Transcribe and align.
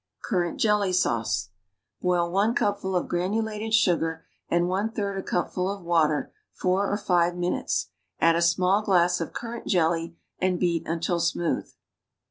CURRANT 0.23 0.59
JELLY 0.59 0.93
SAUCE 0.93 1.49
Boil 2.01 2.31
one 2.31 2.55
cupful 2.55 2.95
of 2.95 3.07
granulated 3.07 3.71
sugar 3.71 4.25
and 4.49 4.67
one 4.67 4.89
third 4.91 5.15
a 5.15 5.21
cupful 5.21 5.69
of 5.69 5.83
water 5.83 6.33
four 6.51 6.91
or 6.91 6.97
hve 6.97 7.37
minutes; 7.37 7.89
add 8.19 8.33
u 8.33 8.41
small 8.41 8.81
glass 8.81 9.21
of 9.21 9.31
currant 9.31 9.67
jelly 9.67 10.17
and 10.39 10.59
beat 10.59 10.87
unlil 10.87 11.19
smooth. 11.21 11.71